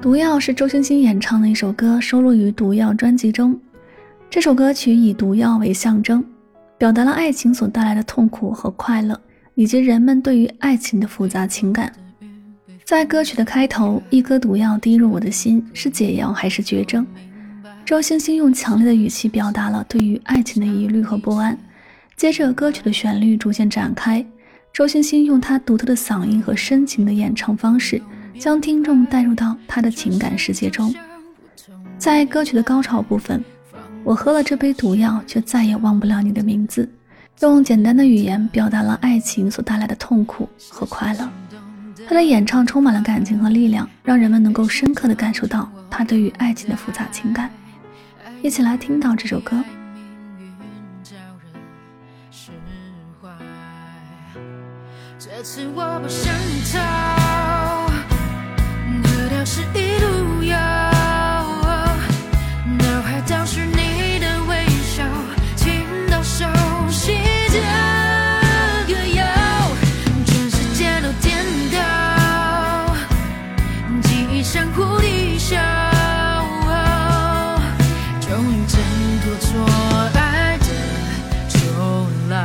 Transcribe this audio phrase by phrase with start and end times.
[0.00, 3.58] 毒药是周星星演唱的一首歌，收录于《毒药》专辑中。
[4.30, 6.24] 这首歌曲以毒药为象征，
[6.78, 9.20] 表达了爱情所带来的痛苦和快乐，
[9.56, 11.92] 以及人们对于爱情的复杂情感。
[12.84, 17.04] 在歌曲的开头，一颗毒药滴入我的心，是解药还是绝症？
[17.84, 21.58] 周星星用强烈的语气表达了对于爱情的疑虑和不安。
[22.16, 24.24] 接着，歌曲的旋律逐渐展开，
[24.72, 28.00] 周星星用他独特的嗓音和深情的演唱方式。
[28.38, 30.94] 将听众带入到他的情感世界中。
[31.98, 33.44] 在歌曲的高潮部分，
[34.04, 36.88] 我喝了这杯毒药，却再也忘不了你的名字。
[37.40, 41.28] 用简单的语言表达了爱情所带来的痛苦和快乐。
[42.08, 47.50] 他的演唱充满了感情和力量，让人们能够深刻的感受到他对于爱情的复杂情感。
[48.42, 49.62] 一起来听到这首歌。
[55.18, 56.32] 这次我不想
[56.72, 57.17] 逃。
[74.78, 75.56] 哭一笑，
[78.20, 78.78] 终于挣
[79.24, 79.48] 脱错
[80.14, 80.66] 爱的
[81.48, 81.56] 囚
[82.28, 82.36] 牢，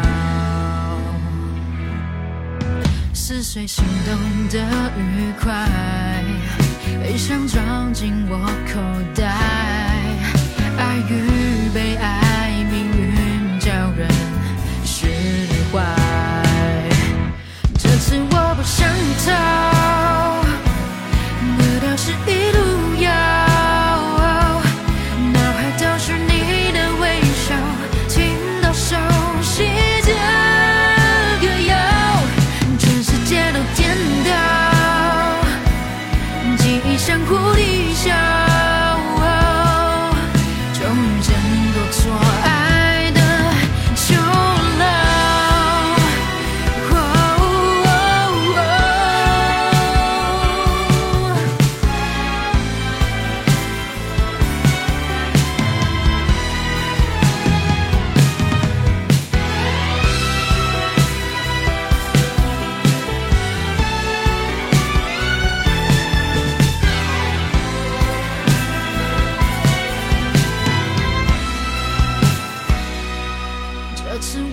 [3.13, 4.17] 撕碎心动
[4.49, 4.57] 的
[4.97, 5.45] 愉快。
[7.03, 8.81] 悲伤装进我口
[9.13, 9.29] 袋，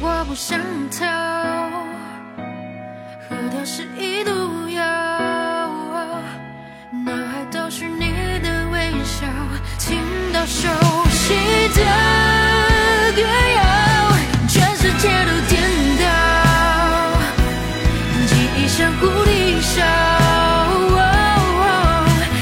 [0.03, 1.05] 我不想逃，
[3.29, 4.31] 喝掉是一毒
[4.71, 4.83] 药，
[7.05, 8.09] 脑海都是你
[8.43, 9.27] 的微笑，
[9.79, 10.01] 听
[10.33, 10.69] 到熟
[11.11, 11.35] 悉
[11.75, 11.85] 的
[13.15, 13.21] 歌
[13.57, 13.61] 谣，
[14.49, 15.61] 全世界都颠
[16.01, 16.03] 倒，
[18.27, 19.85] 记忆像蝴蝶笑，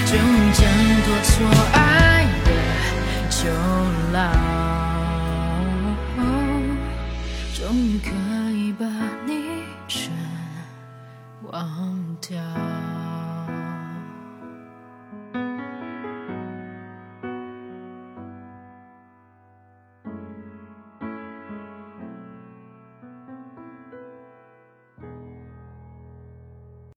[0.07, 0.63] 终于挣
[1.03, 1.35] 脱错
[1.73, 2.49] 爱的
[3.29, 3.49] 囚
[4.13, 4.58] 牢。
[7.59, 8.11] 终于可
[8.53, 8.87] 以把
[9.27, 10.13] 你全
[11.51, 12.39] 忘掉。